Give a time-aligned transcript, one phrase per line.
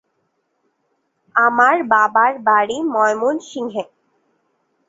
[1.35, 3.83] আমার বাবার বাড়ি ময়মনসিংহে।